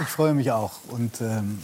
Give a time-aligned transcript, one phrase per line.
[0.00, 0.72] Ich freue mich auch.
[0.88, 1.58] Und ähm,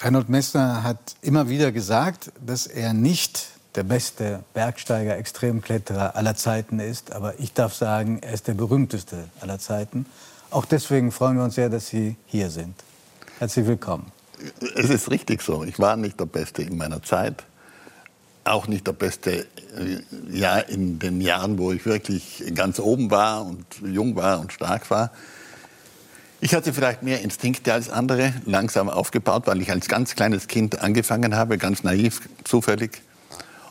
[0.00, 6.80] Reinhold Messner hat immer wieder gesagt, dass er nicht der beste Bergsteiger, Extremkletterer aller Zeiten
[6.80, 7.12] ist.
[7.12, 10.06] Aber ich darf sagen, er ist der berühmteste aller Zeiten.
[10.50, 12.74] Auch deswegen freuen wir uns sehr, dass Sie hier sind.
[13.38, 14.12] Herzlich willkommen.
[14.76, 15.64] Es ist richtig so.
[15.64, 17.44] Ich war nicht der Beste in meiner Zeit.
[18.44, 19.46] Auch nicht der Beste
[19.76, 20.00] äh,
[20.30, 24.90] ja, in den Jahren, wo ich wirklich ganz oben war und jung war und stark
[24.90, 25.10] war.
[26.44, 30.78] Ich hatte vielleicht mehr Instinkte als andere, langsam aufgebaut, weil ich als ganz kleines Kind
[30.82, 33.00] angefangen habe, ganz naiv, zufällig.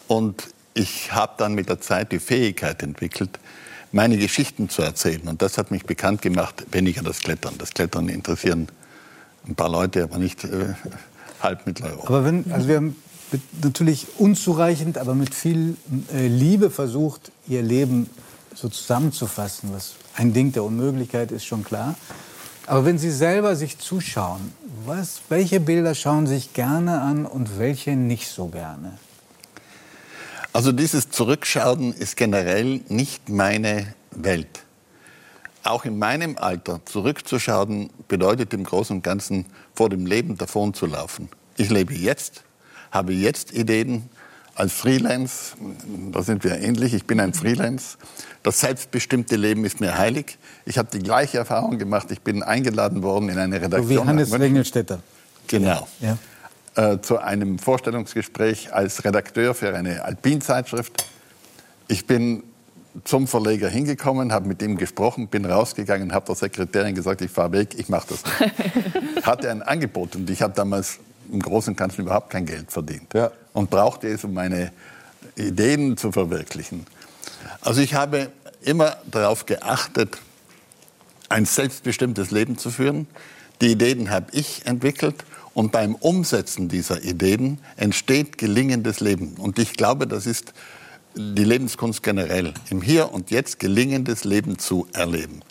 [0.08, 3.38] Und ich habe dann mit der Zeit die Fähigkeit entwickelt,
[3.92, 5.22] meine Geschichten zu erzählen.
[5.28, 7.54] Und das hat mich bekannt gemacht, weniger das Klettern.
[7.60, 8.70] Das Klettern interessieren
[9.48, 10.74] ein paar Leute, aber nicht äh,
[11.44, 12.08] halb Mitteleuropa.
[12.08, 12.96] Aber wenn, also wir haben
[13.62, 15.78] natürlich unzureichend, aber mit viel
[16.12, 18.10] äh, Liebe versucht, ihr Leben
[18.56, 21.94] so zusammenzufassen, was ein Ding der Unmöglichkeit ist, schon klar.
[22.66, 24.54] Aber wenn Sie selber sich zuschauen,
[24.86, 28.98] was, welche Bilder schauen Sie sich gerne an und welche nicht so gerne?
[30.54, 34.64] Also dieses Zurückschauen ist generell nicht meine Welt.
[35.64, 40.86] Auch in meinem Alter zurückzuschauen bedeutet im Großen und Ganzen vor dem Leben davon zu
[40.86, 41.30] laufen.
[41.58, 42.44] Ich lebe jetzt,
[42.92, 44.10] habe jetzt Ideen
[44.56, 45.56] als Freelance,
[46.12, 47.98] da sind wir ähnlich, ich bin ein Freelance.
[48.44, 50.38] Das selbstbestimmte Leben ist mir heilig.
[50.66, 53.84] Ich habe die gleiche Erfahrung gemacht, ich bin eingeladen worden in eine Redaktion.
[53.84, 55.00] So wie Hannes Engelstädter.
[55.48, 55.88] Genau.
[56.00, 56.18] Ja
[56.76, 61.06] äh, zu einem Vorstellungsgespräch als Redakteur für eine Alpinzeitschrift.
[61.88, 62.44] Ich bin
[63.04, 67.52] zum Verleger hingekommen, habe mit ihm gesprochen, bin rausgegangen, habe der Sekretärin gesagt, ich fahre
[67.52, 69.26] weg, ich mache das nicht.
[69.26, 71.00] Hatte ein Angebot und ich habe damals
[71.32, 73.32] im Großen und Ganzen überhaupt kein Geld verdient ja.
[73.54, 74.72] Und brauchte es, um meine
[75.36, 76.86] Ideen zu verwirklichen.
[77.62, 80.18] Also ich habe immer darauf geachtet,
[81.30, 83.08] ein selbstbestimmtes Leben zu führen.
[83.62, 89.36] Die Ideen habe ich entwickelt und beim Umsetzen dieser Ideen entsteht gelingendes Leben.
[89.38, 90.54] Und ich glaube, das ist
[91.16, 95.42] die Lebenskunst generell, im Hier und Jetzt gelingendes Leben zu erleben.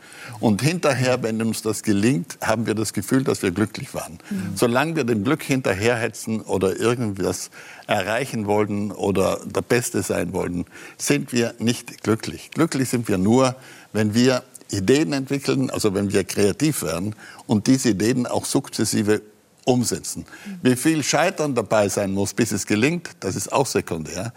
[0.41, 4.19] Und hinterher, wenn uns das gelingt, haben wir das Gefühl, dass wir glücklich waren.
[4.31, 4.53] Mhm.
[4.55, 7.51] Solange wir dem Glück hinterherhetzen oder irgendwas
[7.87, 10.65] erreichen wollen oder der Beste sein wollen,
[10.99, 12.51] sind wir nicht glücklich.
[12.53, 13.57] Glücklich sind wir nur,
[13.93, 17.15] wenn wir Ideen entwickeln, also wenn wir kreativ werden
[17.47, 19.21] und diese Ideen auch sukzessive
[19.65, 20.27] umsetzen.
[20.63, 24.33] Wie viel Scheitern dabei sein muss, bis es gelingt, das ist auch sekundär.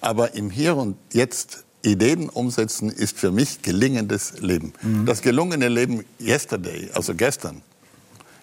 [0.00, 4.72] Aber im Hier und Jetzt Ideen umsetzen ist für mich gelingendes Leben.
[4.82, 5.06] Mhm.
[5.06, 7.62] Das gelungene Leben yesterday, also gestern,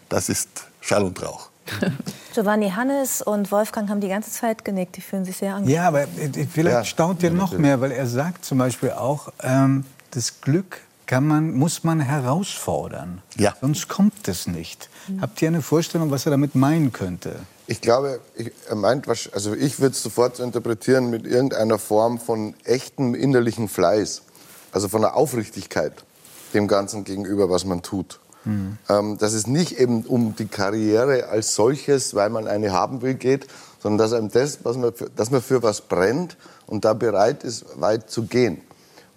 [0.09, 0.49] das ist
[0.81, 1.49] Schall und Rauch.
[2.33, 4.95] Giovanni Hannes und Wolfgang haben die ganze Zeit genickt.
[4.95, 5.75] Die fühlen sich sehr angenehm.
[5.75, 6.07] Ja, aber
[6.51, 6.85] vielleicht ja.
[6.85, 11.53] staunt ihr noch mehr, weil er sagt zum Beispiel auch, ähm, das Glück kann man,
[11.53, 13.21] muss man herausfordern.
[13.37, 13.55] Ja.
[13.59, 14.89] Sonst kommt es nicht.
[15.21, 17.39] Habt ihr eine Vorstellung, was er damit meinen könnte?
[17.65, 22.53] Ich glaube, ich, er meint, also ich würde es sofort interpretieren mit irgendeiner Form von
[22.65, 24.21] echtem innerlichen Fleiß.
[24.71, 25.93] Also von der Aufrichtigkeit
[26.53, 28.19] dem Ganzen gegenüber, was man tut.
[28.43, 28.77] Mhm.
[28.89, 33.15] Ähm, dass es nicht eben um die Karriere als solches, weil man eine haben will,
[33.15, 33.47] geht,
[33.81, 37.43] sondern dass einem das, was man für, dass man für was brennt und da bereit
[37.43, 38.61] ist, weit zu gehen.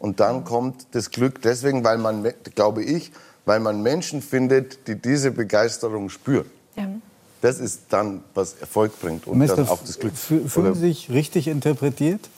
[0.00, 3.12] Und dann kommt das Glück deswegen, weil man, glaube ich,
[3.44, 6.50] weil man Menschen findet, die diese Begeisterung spüren.
[6.75, 6.88] Ja.
[7.43, 10.15] Das ist dann, was Erfolg bringt und Meister, dann auch das Glück.
[10.16, 12.28] Fühlen Sie sich richtig interpretiert?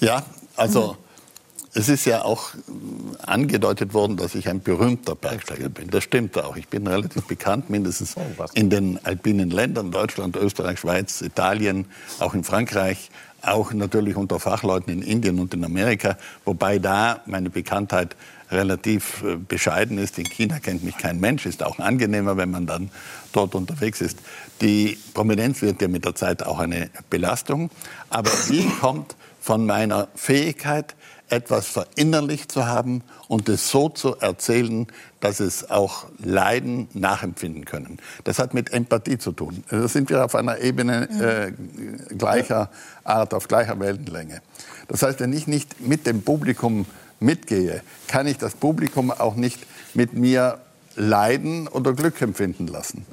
[0.00, 0.24] Ja,
[0.56, 0.96] also mhm.
[1.74, 2.50] es ist ja auch
[3.24, 5.88] angedeutet worden, dass ich ein berühmter Bergsteiger bin.
[5.88, 6.56] Das stimmt auch.
[6.56, 11.86] Ich bin relativ bekannt, mindestens oh, in den alpinen Ländern, Deutschland, Österreich, Schweiz, Italien,
[12.18, 13.10] auch in Frankreich
[13.42, 18.16] auch natürlich unter Fachleuten in Indien und in Amerika, wobei da meine Bekanntheit
[18.50, 20.18] relativ äh, bescheiden ist.
[20.18, 22.90] In China kennt mich kein Mensch, ist auch angenehmer, wenn man dann
[23.32, 24.18] dort unterwegs ist.
[24.60, 27.70] Die Prominenz wird ja mit der Zeit auch eine Belastung,
[28.08, 30.94] aber die kommt von meiner Fähigkeit,
[31.28, 34.86] etwas verinnerlicht zu haben und es so zu erzählen,
[35.20, 37.98] dass es auch Leiden nachempfinden können.
[38.24, 39.64] Das hat mit Empathie zu tun.
[39.70, 41.52] Da sind wir auf einer Ebene
[42.10, 42.70] äh, gleicher
[43.02, 44.40] Art, auf gleicher Wellenlänge.
[44.88, 46.86] Das heißt, wenn ich nicht mit dem Publikum
[47.18, 50.60] mitgehe, kann ich das Publikum auch nicht mit mir
[50.94, 53.04] leiden oder Glück empfinden lassen.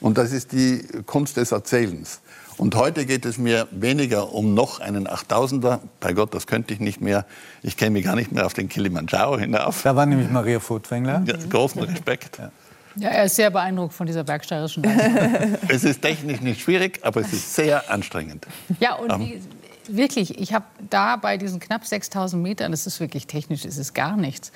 [0.00, 2.20] Und das ist die Kunst des Erzählens.
[2.62, 5.80] Und heute geht es mir weniger um noch einen 8000er.
[5.98, 7.26] Bei Gott, das könnte ich nicht mehr.
[7.64, 9.82] Ich käme gar nicht mehr auf den Kilimanjaro hinauf.
[9.82, 11.24] Da war nämlich Maria Furtwängler.
[11.26, 12.38] Ja, großen Respekt.
[12.38, 12.52] Ja.
[12.94, 15.58] Ja, er ist sehr beeindruckt von dieser bergsteigerischen Leistung.
[15.68, 18.46] es ist technisch nicht schwierig, aber es ist sehr anstrengend.
[18.78, 19.40] Ja, und um, wie,
[19.88, 24.16] wirklich, ich habe da bei diesen knapp 6000 Metern, das ist wirklich technisch, ist gar
[24.16, 24.52] nichts.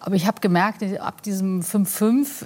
[0.00, 2.44] Aber ich habe gemerkt, ab diesem 5-5,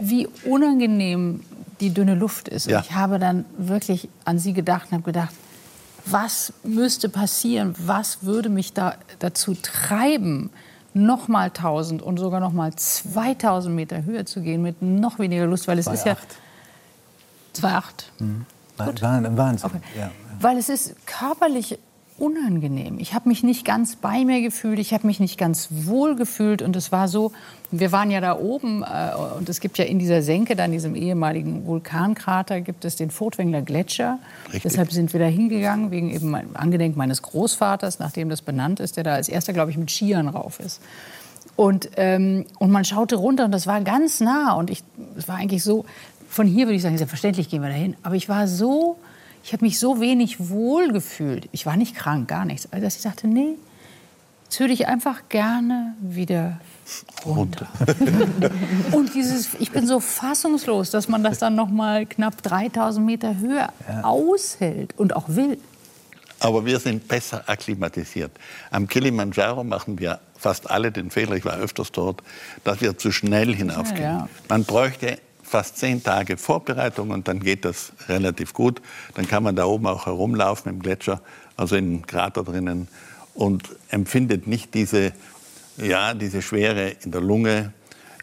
[0.00, 1.42] wie unangenehm
[1.80, 2.66] die dünne Luft ist.
[2.66, 2.78] Ja.
[2.78, 5.34] Und ich habe dann wirklich an sie gedacht und habe gedacht,
[6.04, 7.74] was müsste passieren?
[7.78, 10.50] Was würde mich da dazu treiben,
[10.94, 15.46] noch mal 1000 und sogar noch mal 2000 Meter höher zu gehen mit noch weniger
[15.46, 15.66] Lust?
[15.68, 16.16] Weil es ist ja
[17.56, 17.82] 2,8.
[18.76, 19.36] Wahnsinn.
[19.36, 19.70] Wahnsinn.
[19.70, 19.80] Okay.
[19.98, 20.10] Ja.
[20.40, 21.78] Weil es ist körperlich
[22.18, 22.98] unangenehm.
[22.98, 26.62] Ich habe mich nicht ganz bei mir gefühlt, ich habe mich nicht ganz wohl gefühlt
[26.62, 27.32] und es war so,
[27.70, 30.72] wir waren ja da oben äh, und es gibt ja in dieser Senke, da in
[30.72, 34.18] diesem ehemaligen Vulkankrater, gibt es den Furtwängler Gletscher.
[34.46, 34.62] Richtig.
[34.62, 38.96] Deshalb sind wir da hingegangen, wegen eben mein, angedenk meines Großvaters, nachdem das benannt ist,
[38.96, 40.80] der da als erster, glaube ich, mit Skiern rauf ist.
[41.56, 44.82] Und, ähm, und man schaute runter und das war ganz nah und ich,
[45.16, 45.84] es war eigentlich so,
[46.28, 48.96] von hier würde ich sagen, selbstverständlich gehen wir dahin, aber ich war so
[49.44, 51.48] ich habe mich so wenig wohl gefühlt.
[51.52, 52.68] Ich war nicht krank, gar nichts.
[52.70, 53.56] Also, dass ich dachte, nee,
[54.44, 56.60] jetzt würde ich einfach gerne wieder
[57.24, 57.66] runter.
[58.92, 63.38] und dieses, ich bin so fassungslos, dass man das dann noch mal knapp 3000 Meter
[63.38, 63.72] höher
[64.02, 65.58] aushält und auch will.
[66.38, 68.32] Aber wir sind besser akklimatisiert.
[68.70, 72.20] Am Kilimanjaro machen wir fast alle den Fehler, ich war öfters dort,
[72.64, 74.02] dass wir zu schnell hinaufgehen.
[74.02, 74.28] Ja, ja.
[74.48, 75.18] Man bräuchte
[75.52, 78.80] fast zehn Tage Vorbereitung und dann geht das relativ gut.
[79.14, 81.20] Dann kann man da oben auch herumlaufen im Gletscher,
[81.58, 82.88] also im Krater drinnen
[83.34, 85.12] und empfindet nicht diese,
[85.76, 87.74] ja, diese Schwere in der Lunge.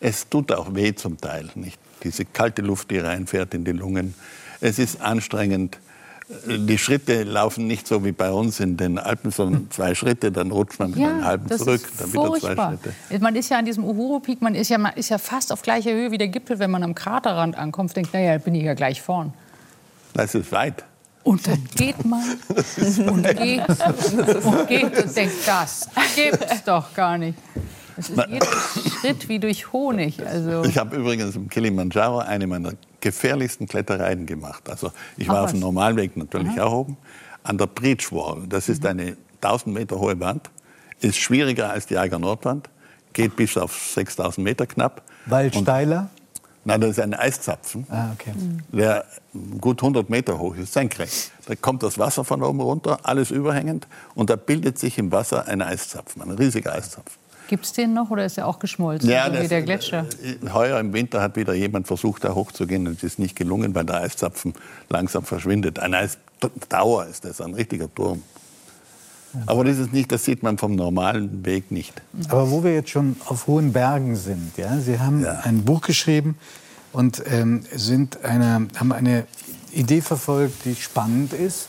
[0.02, 1.80] Es tut auch weh zum Teil, nicht?
[2.02, 4.16] Diese kalte Luft, die reinfährt in die Lungen.
[4.60, 5.78] Es ist anstrengend.
[6.46, 10.52] Die Schritte laufen nicht so wie bei uns in den Alpen, sondern zwei Schritte, dann
[10.52, 12.78] rutscht man mit einem halben zurück, dann wieder zwei.
[12.78, 13.20] Schritte.
[13.20, 15.92] Man ist ja an diesem Uhuru-Peak, man, ist ja, man ist ja fast auf gleicher
[15.92, 19.02] Höhe wie der Gipfel, wenn man am Kraterrand ankommt, denkt, naja, bin ich ja gleich
[19.02, 19.34] vorn.
[20.14, 20.84] Das ist weit.
[21.24, 22.24] Und dann geht man
[23.08, 27.38] und geht und geht und denkt, das gibt's doch gar nicht.
[27.98, 28.46] Es ist jeder
[29.00, 30.26] Schritt wie durch Honig.
[30.26, 34.70] Also Ich habe übrigens im Kilimanjaro eine meiner gefährlichsten Klettereien gemacht.
[34.70, 35.60] Also ich war Ach, auf dem?
[35.62, 36.98] Normalweg natürlich auch oben.
[37.44, 40.50] An der Breach Wall, das ist eine 1000 Meter hohe Wand,
[41.02, 42.70] ist schwieriger als die Eiger Nordwand,
[43.14, 45.02] geht bis auf 6000 Meter knapp.
[45.26, 46.10] Weil Und- steiler?
[46.66, 48.34] Nein, das ist ein Eiszapfen, Ah, okay.
[48.74, 49.06] der
[49.62, 51.32] gut 100 Meter hoch ist, senkrecht.
[51.46, 55.48] Da kommt das Wasser von oben runter, alles überhängend, und da bildet sich im Wasser
[55.48, 57.18] ein Eiszapfen, ein riesiger Eiszapfen.
[57.50, 60.06] Gibt es den noch oder ist er auch geschmolzen, so wie das- der Gletscher?
[60.24, 63.76] äh, Heuer im Winter hat wieder jemand versucht, da hochzugehen und es ist nicht gelungen,
[63.76, 64.54] weil der Eiszapfen
[64.90, 65.80] langsam verschwindet.
[65.80, 68.24] Ein Eisdauer ist das, ein richtiger Turm.
[69.46, 71.94] Aber das ist nicht, das sieht man vom normalen Weg nicht.
[72.30, 75.42] Aber wo wir jetzt schon auf hohen Bergen sind, ja, Sie haben Ja.
[75.44, 76.36] ein Buch geschrieben
[76.94, 79.26] und ähm, sind eine, haben eine
[79.72, 81.68] Idee verfolgt, die spannend ist.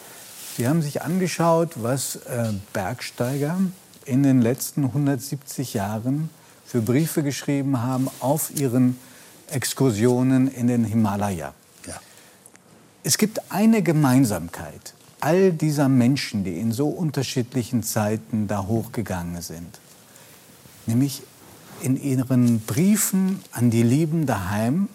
[0.56, 3.58] Sie haben sich angeschaut, was äh, Bergsteiger
[4.04, 6.30] in den letzten 170 Jahren
[6.64, 8.98] für Briefe geschrieben haben auf ihren
[9.48, 11.52] Exkursionen in den Himalaya.
[11.86, 12.00] Ja.
[13.02, 19.78] Es gibt eine Gemeinsamkeit all dieser Menschen, die in so unterschiedlichen Zeiten da hochgegangen sind.
[20.86, 21.22] Nämlich
[21.82, 24.88] in ihren Briefen an die Lieben daheim,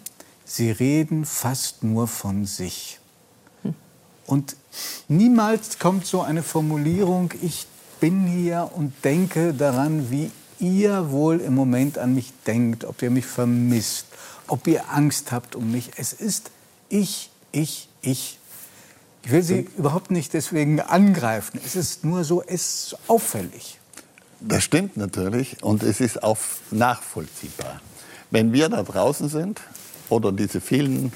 [0.43, 2.99] sie reden fast nur von sich.
[4.25, 4.55] Und
[5.07, 7.67] niemals kommt so eine Formulierung, ich
[7.99, 13.09] bin hier und denke daran, wie ihr wohl im Moment an mich denkt, ob ihr
[13.09, 14.05] mich vermisst,
[14.47, 15.91] ob ihr Angst habt um mich.
[15.97, 16.51] Es ist
[16.89, 18.39] ich, ich, ich.
[19.23, 21.59] Ich will Sie überhaupt nicht deswegen angreifen.
[21.65, 23.79] Es ist nur so, es ist auffällig.
[24.39, 26.37] Das stimmt natürlich und es ist auch
[26.69, 27.81] nachvollziehbar.
[28.29, 29.61] Wenn wir da draußen sind
[30.09, 31.11] oder diese vielen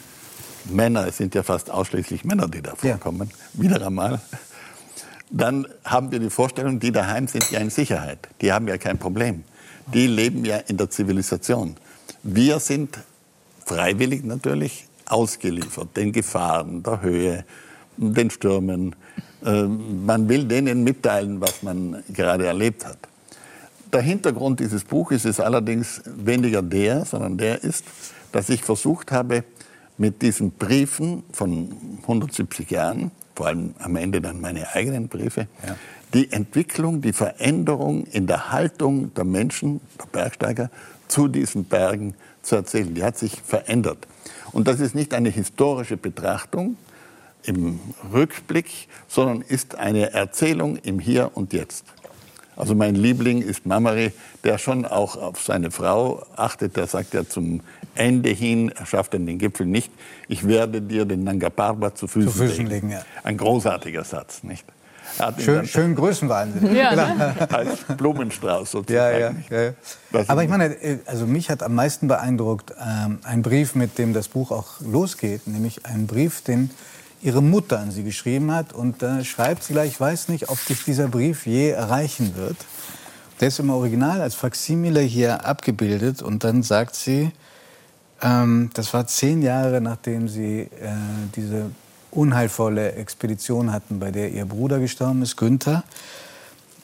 [0.66, 2.94] Männer, es sind ja fast ausschließlich Männer, die da Ja.
[2.94, 4.20] vorkommen, wieder einmal,
[5.30, 8.28] dann haben wir die Vorstellung, die daheim sind ja in Sicherheit.
[8.42, 9.44] Die haben ja kein Problem.
[9.94, 11.76] Die leben ja in der Zivilisation.
[12.24, 13.00] Wir sind
[13.66, 17.46] freiwillig natürlich ausgeliefert den Gefahren, der Höhe,
[17.98, 18.96] den Stürmen.
[19.44, 22.98] Äh, Man will denen mitteilen, was man gerade erlebt hat.
[23.92, 27.84] Der Hintergrund dieses Buches ist allerdings weniger der, sondern der ist,
[28.32, 29.44] dass ich versucht habe,
[29.98, 31.72] mit diesen Briefen von
[32.04, 35.48] 170 Jahren, vor allem am Ende dann meine eigenen Briefe,
[36.14, 40.70] die Entwicklung, die Veränderung in der Haltung der Menschen, der Bergsteiger,
[41.08, 42.94] zu diesen Bergen zu erzählen.
[42.94, 44.08] Die hat sich verändert.
[44.52, 46.76] Und das ist nicht eine historische Betrachtung
[47.44, 47.80] im
[48.12, 51.86] Rückblick, sondern ist eine Erzählung im Hier und Jetzt.
[52.58, 54.12] Also mein Liebling ist Mamari,
[54.44, 56.76] der schon auch auf seine Frau achtet.
[56.76, 57.62] Der sagt ja zum
[58.00, 59.92] Ende hin, er schafft dann den Gipfel nicht,
[60.28, 63.04] ich werde dir den Nanga Parbat zu Füßen, Füßen legen, ja.
[63.24, 64.66] Ein großartiger Satz, nicht?
[65.40, 66.76] Schön, schön Größenwahnsinn.
[66.76, 67.36] Ja, ne?
[67.50, 69.44] Als Blumenstrauß sozusagen.
[69.50, 69.74] Ja, ja,
[70.14, 70.24] ja.
[70.28, 74.14] Aber ich meine, äh, also mich hat am meisten beeindruckt ähm, ein Brief, mit dem
[74.14, 76.70] das Buch auch losgeht, nämlich ein Brief, den
[77.22, 78.72] ihre Mutter an sie geschrieben hat.
[78.72, 82.58] Und da schreibt sie gleich, ich weiß nicht, ob dich dieser Brief je erreichen wird.
[83.42, 86.22] Der ist im Original als Faksimile hier abgebildet.
[86.22, 87.32] Und dann sagt sie,
[88.22, 90.70] ähm, das war zehn Jahre, nachdem sie äh,
[91.36, 91.72] diese
[92.12, 95.84] unheilvolle Expedition hatten, bei der ihr Bruder gestorben ist, Günther.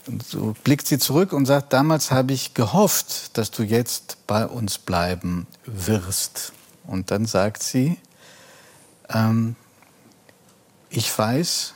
[0.08, 4.46] Und so blickt sie zurück und sagt, damals habe ich gehofft, dass du jetzt bei
[4.46, 6.54] uns bleiben wirst.
[6.86, 7.98] Und dann sagt sie,
[9.10, 9.56] ähm,
[10.90, 11.74] ich weiß,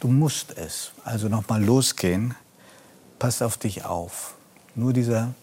[0.00, 0.92] du musst es.
[1.04, 2.34] Also nochmal losgehen.
[3.18, 4.34] Pass auf dich auf.
[4.74, 5.34] Nur dieser,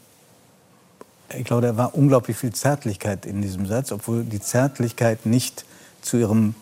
[1.38, 5.66] ich glaube, da war unglaublich viel Zärtlichkeit in diesem Satz, obwohl die Zärtlichkeit nicht
[6.02, 6.56] zu ihrem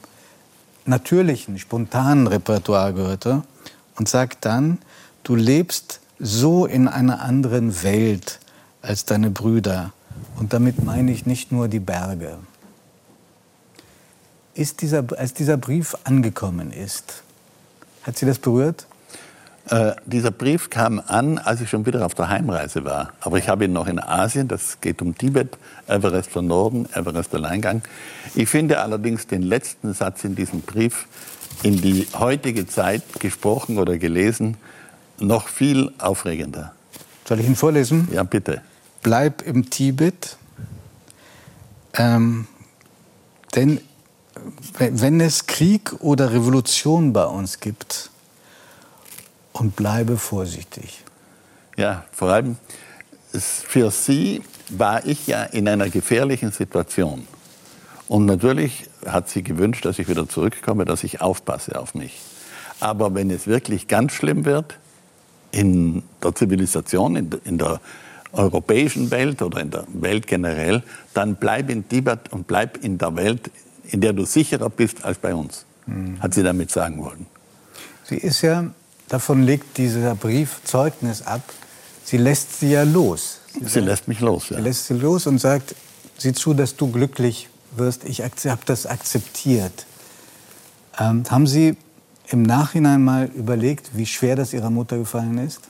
[0.86, 3.43] natürlichen, spontanen Repertoire gehörte
[3.97, 4.79] und sagt dann,
[5.24, 8.39] du lebst so in einer anderen Welt
[8.81, 9.93] als deine Brüder.
[10.38, 12.38] Und damit meine ich nicht nur die Berge.
[14.53, 17.24] Ist dieser, als dieser Brief angekommen ist,
[18.03, 18.88] hat Sie das berührt?
[19.69, 23.12] Äh, dieser Brief kam an, als ich schon wieder auf der Heimreise war.
[23.19, 25.57] Aber ich habe ihn noch in Asien, das geht um Tibet,
[25.88, 27.81] Everest von Norden, Everest Alleingang.
[28.33, 31.07] Ich finde allerdings den letzten Satz in diesem Brief
[31.63, 34.55] in die heutige Zeit gesprochen oder gelesen
[35.19, 36.74] noch viel aufregender.
[37.25, 38.07] Soll ich ihn vorlesen?
[38.13, 38.62] Ja, bitte.
[39.01, 40.38] Bleib im Tibet,
[41.93, 42.47] ähm,
[43.55, 43.81] denn
[44.77, 48.12] wenn es Krieg oder Revolution bei uns gibt,
[49.59, 51.03] und bleibe vorsichtig.
[51.75, 52.57] Ja, vor allem
[53.33, 57.27] für Sie war ich ja in einer gefährlichen Situation.
[58.07, 62.19] Und natürlich hat sie gewünscht, dass ich wieder zurückkomme, dass ich aufpasse auf mich.
[62.79, 64.77] Aber wenn es wirklich ganz schlimm wird,
[65.51, 67.81] in der Zivilisation, in, der
[68.31, 70.83] europäischen Welt oder in der Welt generell,
[71.13, 73.49] dann bleib in Tibet und bleib in der Welt,
[73.89, 76.21] in der du sicherer bist als bei uns, mhm.
[76.21, 77.25] hat sie damit sagen wollen.
[78.03, 78.71] Sie ist ja
[79.07, 81.41] Davon legt dieser Brief Zeugnis ab.
[82.03, 83.39] Sie lässt sie ja los.
[83.53, 84.57] Sie, sie sagt, lässt mich los, ja.
[84.57, 85.75] Sie lässt sie los und sagt,
[86.17, 88.03] sieh zu, dass du glücklich wirst.
[88.05, 89.85] Ich habe das akzeptiert.
[90.99, 91.77] Ähm, haben Sie
[92.29, 95.61] im Nachhinein mal überlegt, wie schwer das Ihrer Mutter gefallen ist?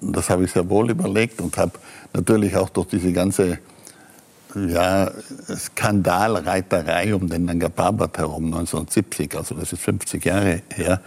[0.00, 1.72] Das habe ich sehr wohl überlegt und habe
[2.12, 3.58] natürlich auch durch diese ganze
[4.54, 5.10] ja,
[5.54, 11.00] Skandalreiterei um den Nanga Parbat herum 1970, also das ist 50 Jahre her,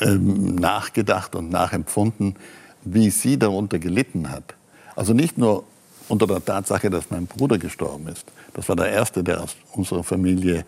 [0.00, 2.36] ähm, nachgedacht und nachempfunden,
[2.82, 4.54] wie sie darunter gelitten hat.
[4.96, 5.64] Also nicht nur
[6.08, 8.26] unter der Tatsache, dass mein Bruder gestorben ist.
[8.54, 10.64] Das war der erste, der aus unserer Familie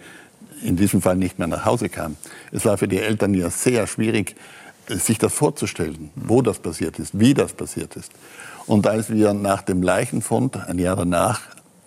[0.63, 2.17] in diesem Fall nicht mehr nach Hause kam.
[2.53, 4.37] Es war für die Eltern ja sehr schwierig,
[4.89, 8.13] sich das vorzustellen, wo das passiert ist, wie das passiert ist.
[8.67, 11.41] Und als wir nach dem Leichenfund, ein Jahr danach,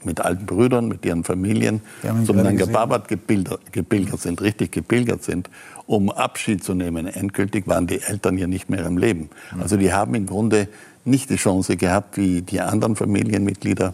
[0.04, 1.82] mit alten Brüdern, mit ihren Familien
[2.26, 5.50] zum Nanga Parbat gepilgert sind, richtig gepilgert sind,
[5.88, 7.08] um Abschied zu nehmen.
[7.08, 9.30] Endgültig waren die Eltern ja nicht mehr im Leben.
[9.60, 10.68] Also die haben im Grunde
[11.04, 13.94] nicht die Chance gehabt, wie die anderen Familienmitglieder,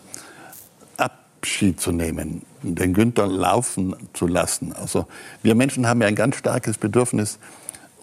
[0.97, 4.73] Abschied zu nehmen, den Günther laufen zu lassen.
[4.73, 5.07] Also
[5.41, 7.39] wir Menschen haben ja ein ganz starkes Bedürfnis,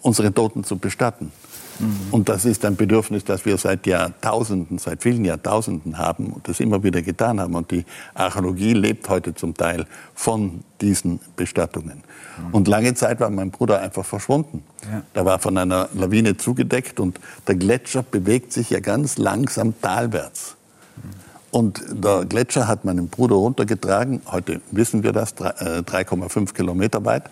[0.01, 1.31] unsere Toten zu bestatten.
[1.79, 1.95] Mhm.
[2.11, 6.59] Und das ist ein Bedürfnis, das wir seit Jahrtausenden, seit vielen Jahrtausenden haben und das
[6.59, 7.55] immer wieder getan haben.
[7.55, 12.03] Und die Archäologie lebt heute zum Teil von diesen Bestattungen.
[12.37, 12.53] Mhm.
[12.53, 14.63] Und lange Zeit war mein Bruder einfach verschwunden.
[14.83, 15.01] Ja.
[15.15, 20.55] Der war von einer Lawine zugedeckt und der Gletscher bewegt sich ja ganz langsam talwärts.
[20.97, 21.29] Mhm.
[21.51, 27.23] Und der Gletscher hat meinen Bruder runtergetragen, heute wissen wir das, 3,5 äh, Kilometer weit.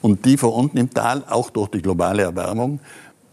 [0.00, 2.80] Und die vor unten im Tal, auch durch die globale Erwärmung,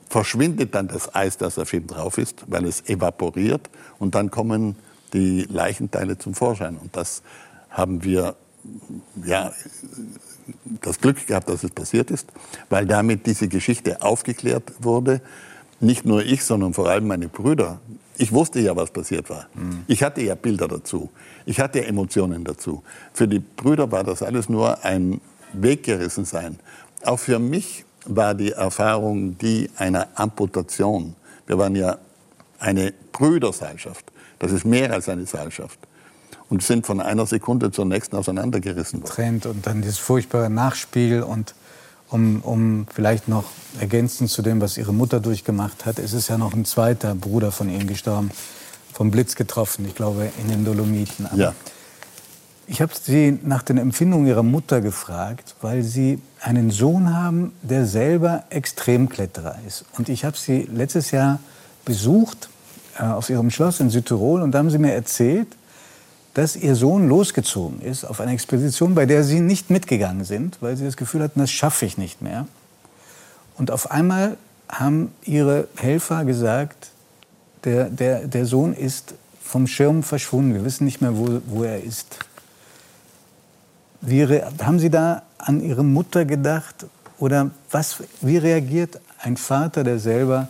[0.10, 3.70] verschwindet dann das Eis, das auf ihm drauf ist, weil es evaporiert
[4.00, 4.76] und dann kommen
[5.14, 6.78] die Leichenteile zum Vorschein.
[6.78, 7.22] Und das
[7.70, 8.36] haben wir
[9.24, 9.52] ja,
[10.82, 12.28] das Glück gehabt, dass es passiert ist,
[12.70, 15.22] weil damit diese Geschichte aufgeklärt wurde.
[15.80, 17.82] Nicht nur ich, sondern vor allem meine Brüder.
[18.18, 19.48] Ich wusste ja, was passiert war.
[19.54, 19.84] Mhm.
[19.88, 21.10] Ich hatte ja Bilder dazu.
[21.46, 22.84] Ich hatte Emotionen dazu.
[23.14, 25.20] Für die Brüder war das alles nur ein
[25.54, 26.60] Weggerissen sein.
[27.04, 31.16] Auch für mich war die Erfahrung die einer Amputation.
[31.48, 31.98] Wir waren ja
[32.60, 34.12] eine Brüderseilschaft.
[34.40, 35.80] Das ist mehr als eine Seilschaft.
[36.50, 39.12] Und sind von einer Sekunde zur nächsten auseinandergerissen worden.
[39.12, 41.56] Trennt und dann dieses furchtbare Nachspiel und
[42.10, 43.46] um, um vielleicht noch
[43.80, 47.52] ergänzend zu dem, was ihre Mutter durchgemacht hat, ist es ja noch ein zweiter Bruder
[47.52, 48.30] von ihnen gestorben,
[48.94, 51.26] vom Blitz getroffen, ich glaube in den Dolomiten.
[51.26, 51.56] Aber ja.
[52.66, 57.86] Ich habe Sie nach den Empfindungen Ihrer Mutter gefragt, weil Sie einen Sohn haben, der
[57.86, 59.84] selber Extremkletterer ist.
[59.98, 61.40] Und ich habe Sie letztes Jahr
[61.84, 62.50] besucht
[62.98, 65.48] äh, auf Ihrem Schloss in Südtirol und da haben Sie mir erzählt,
[66.34, 70.78] dass Ihr Sohn losgezogen ist auf eine Expedition, bei der Sie nicht mitgegangen sind, weil
[70.78, 72.48] Sie das Gefühl hatten, das schaffe ich nicht mehr.
[73.58, 74.38] Und auf einmal
[74.70, 76.92] haben Ihre Helfer gesagt,
[77.66, 80.54] der, der, der Sohn ist vom Schirm verschwunden.
[80.54, 82.20] Wir wissen nicht mehr, wo, wo er ist.
[84.06, 86.86] Wie, haben Sie da an Ihre Mutter gedacht?
[87.20, 90.50] Oder was, wie reagiert ein Vater, der selber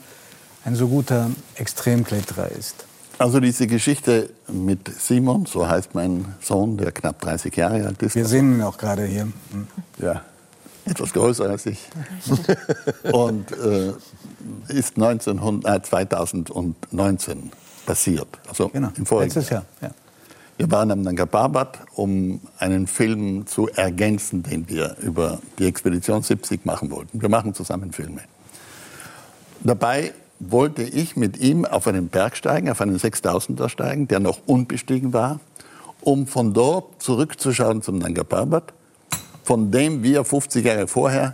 [0.66, 2.86] ein so guter Extremkletterer ist?
[3.20, 8.16] Also diese Geschichte mit Simon, so heißt mein Sohn, der knapp 30 Jahre alt ist.
[8.16, 9.22] Wir sehen ihn auch gerade hier.
[9.52, 9.68] Hm.
[10.00, 10.22] Ja,
[10.86, 11.90] etwas größer als ich.
[13.12, 13.94] Und äh,
[14.68, 17.52] ist 1900, äh, 2019
[17.86, 18.28] passiert.
[18.48, 18.90] Also genau.
[18.98, 19.66] im vorigen Letztes Jahr.
[19.80, 19.92] Ja.
[20.58, 26.22] Wir waren am Nanga Parbat, um einen Film zu ergänzen, den wir über die Expedition
[26.22, 27.22] 70 machen wollten.
[27.22, 28.22] Wir machen zusammen Filme.
[29.64, 34.42] Dabei wollte ich mit ihm auf einen Berg steigen, auf einen 6000er steigen, der noch
[34.46, 35.40] unbestiegen war,
[36.02, 38.74] um von dort zurückzuschauen zum Nanga Parbat,
[39.44, 41.34] von dem wir 50 Jahre vorher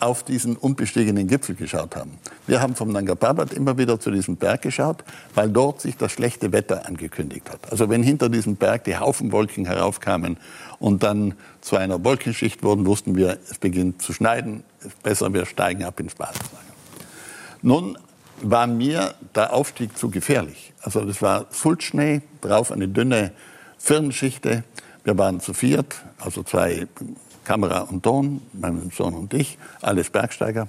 [0.00, 2.18] auf diesen unbestiegenen Gipfel geschaut haben.
[2.46, 6.12] Wir haben vom Nanga Parbat immer wieder zu diesem Berg geschaut, weil dort sich das
[6.12, 7.70] schlechte Wetter angekündigt hat.
[7.70, 10.38] Also wenn hinter diesem Berg die Haufenwolken heraufkamen
[10.78, 14.62] und dann zu einer Wolkenschicht wurden, wussten wir, es beginnt zu schneiden,
[15.02, 16.62] besser, wir steigen ab ins Basislager.
[17.62, 17.98] Nun
[18.42, 20.72] war mir der Aufstieg zu gefährlich.
[20.82, 23.32] Also das war Sulzschnee, drauf eine dünne
[23.78, 24.64] Firnenschichte.
[25.04, 26.86] Wir waren zu viert, also zwei
[27.46, 30.68] Kamera und Ton, mein Sohn und ich, alles Bergsteiger.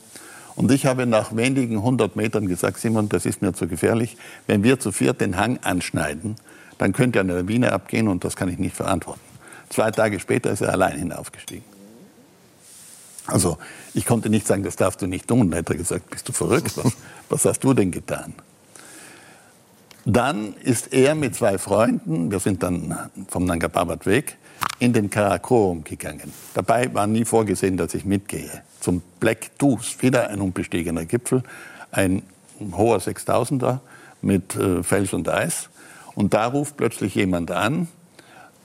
[0.55, 4.15] Und ich habe nach wenigen hundert Metern gesagt, Simon, das ist mir zu gefährlich.
[4.47, 6.35] Wenn wir zu viert den Hang anschneiden,
[6.77, 9.21] dann könnte eine Lawine abgehen und das kann ich nicht verantworten.
[9.69, 11.63] Zwei Tage später ist er allein hinaufgestiegen.
[13.25, 13.57] Also
[13.93, 15.51] ich konnte nicht sagen, das darfst du nicht tun.
[15.51, 16.77] Dann hat er gesagt, bist du verrückt?
[16.77, 16.93] Was,
[17.29, 18.33] was hast du denn getan?
[20.05, 24.37] Dann ist er mit zwei Freunden, wir sind dann vom Nanga Parbat weg,
[24.79, 26.31] in den Karakorum gegangen.
[26.53, 28.63] Dabei war nie vorgesehen, dass ich mitgehe.
[28.79, 31.43] Zum Black Deuce, wieder ein unbestiegener Gipfel,
[31.91, 32.23] ein
[32.71, 33.79] hoher 6000er
[34.21, 35.69] mit äh, Fels und Eis.
[36.15, 37.87] Und da ruft plötzlich jemand an,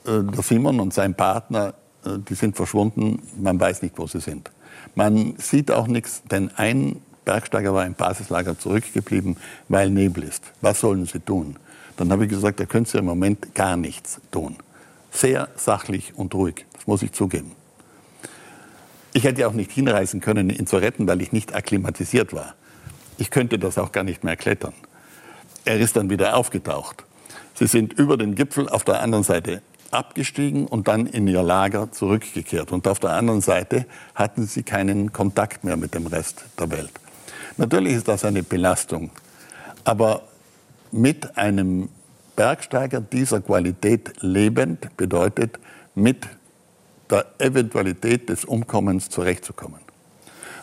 [0.05, 1.73] äh, der Simon und sein Partner,
[2.05, 4.51] äh, die sind verschwunden, man weiß nicht, wo sie sind.
[4.95, 9.37] Man sieht auch nichts, denn ein Bergsteiger war im Basislager zurückgeblieben,
[9.69, 10.43] weil Nebel ist.
[10.61, 11.55] Was sollen sie tun?
[11.97, 14.57] Dann habe ich gesagt, da können sie im Moment gar nichts tun.
[15.13, 17.51] Sehr sachlich und ruhig, das muss ich zugeben.
[19.13, 22.55] Ich hätte auch nicht hinreisen können, ihn zu retten, weil ich nicht akklimatisiert war.
[23.19, 24.73] Ich könnte das auch gar nicht mehr klettern.
[25.65, 27.05] Er ist dann wieder aufgetaucht.
[27.53, 31.91] Sie sind über den Gipfel auf der anderen Seite abgestiegen und dann in ihr Lager
[31.91, 32.71] zurückgekehrt.
[32.71, 36.91] Und auf der anderen Seite hatten sie keinen Kontakt mehr mit dem Rest der Welt.
[37.57, 39.11] Natürlich ist das eine Belastung,
[39.83, 40.23] aber
[40.91, 41.89] mit einem
[42.35, 45.59] Bergsteiger dieser Qualität lebend bedeutet,
[45.95, 46.27] mit
[47.09, 49.79] der Eventualität des Umkommens zurechtzukommen.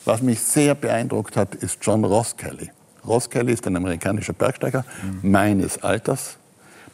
[0.05, 2.71] Was mich sehr beeindruckt hat, ist John Ross Kelly.
[3.07, 5.31] Ross Kelly ist ein amerikanischer Bergsteiger mhm.
[5.31, 6.39] meines Alters,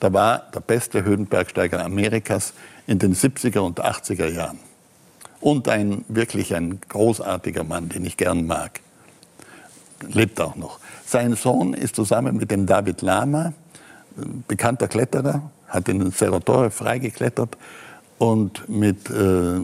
[0.01, 2.53] da war der beste Höhenbergsteiger Amerikas
[2.87, 4.59] in den 70er und 80er Jahren.
[5.41, 8.81] Und ein wirklich ein großartiger Mann, den ich gern mag.
[10.09, 10.81] Lebt auch noch.
[11.07, 13.55] Sein Sohn ist zusammen mit dem David Lama,
[14.48, 17.57] bekannter Kletterer, hat den Cerro Torre freigeklettert
[18.18, 19.61] und mit äh,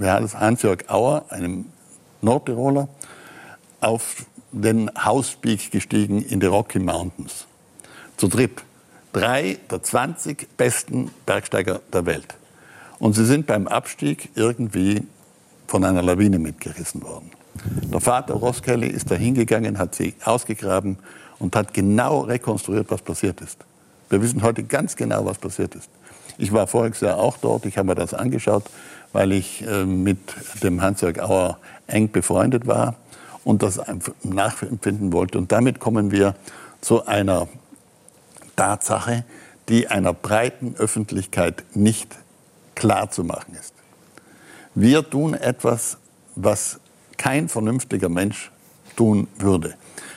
[0.00, 1.66] Hans-Jörg Auer, einem
[2.22, 2.88] Nordtiroler,
[3.80, 7.46] auf den Hauspeak gestiegen in die Rocky Mountains.
[8.16, 8.62] Zu dritt
[9.12, 12.36] drei der 20 besten Bergsteiger der Welt.
[12.98, 15.02] Und sie sind beim Abstieg irgendwie
[15.66, 17.30] von einer Lawine mitgerissen worden.
[17.92, 20.98] Der Vater Ross Kelly ist da hingegangen, hat sie ausgegraben
[21.38, 23.58] und hat genau rekonstruiert, was passiert ist.
[24.08, 25.88] Wir wissen heute ganz genau, was passiert ist.
[26.38, 28.64] Ich war voriges Jahr auch dort, ich habe mir das angeschaut,
[29.12, 30.18] weil ich äh, mit
[30.62, 32.96] dem Hans-Jörg Auer eng befreundet war
[33.44, 33.80] und das
[34.22, 35.38] nachempfinden wollte.
[35.38, 36.34] Und damit kommen wir
[36.80, 37.48] zu einer
[38.56, 39.24] Tatsache,
[39.68, 42.16] die einer breiten Öffentlichkeit nicht
[42.74, 43.74] klar zu machen ist.
[44.74, 45.98] Wir tun etwas,
[46.34, 46.80] was
[47.16, 48.50] kein vernünftiger Mensch
[48.96, 49.74] tun würde.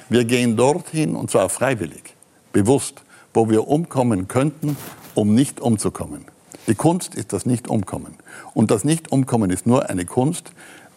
[0.10, 2.16] Wir gehen dorthin, und zwar freiwillig,
[2.54, 4.78] bewusst, wo wir umkommen könnten,
[5.16, 6.26] um nicht umzukommen.
[6.68, 8.16] Die Kunst ist das Nicht-Umkommen.
[8.54, 10.52] Und das Nicht-Umkommen ist nur eine Kunst,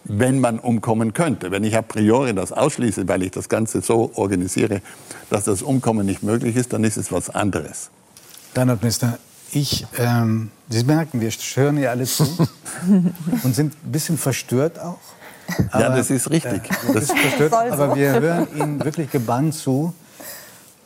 [0.05, 1.51] wenn man umkommen könnte.
[1.51, 4.81] Wenn ich a priori das ausschließe, weil ich das Ganze so organisiere,
[5.29, 7.90] dass das Umkommen nicht möglich ist, dann ist es was anderes.
[8.55, 9.18] Reinhard Minister,
[9.53, 12.25] Ich, ähm, Sie merken, wir hören ja alle zu
[13.42, 14.99] und sind ein bisschen verstört auch.
[15.71, 16.71] Aber, ja, das ist richtig.
[16.89, 19.95] Äh, das verstört, aber wir hören Ihnen wirklich gebannt zu.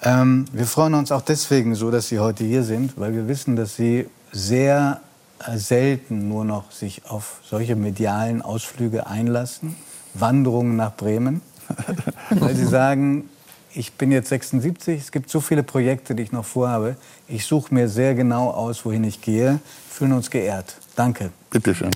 [0.03, 3.57] Ähm, wir freuen uns auch deswegen so, dass Sie heute hier sind, weil wir wissen,
[3.57, 5.01] dass Sie sehr
[5.47, 9.77] äh, selten nur noch sich auf solche medialen Ausflüge einlassen.
[10.15, 11.41] Wanderungen nach Bremen.
[12.31, 13.29] weil Sie sagen,
[13.75, 16.97] ich bin jetzt 76, es gibt so viele Projekte, die ich noch vorhabe.
[17.27, 19.59] Ich suche mir sehr genau aus, wohin ich gehe.
[19.91, 20.77] Fühlen uns geehrt.
[20.95, 21.31] Danke.
[21.51, 21.91] Bitte schön.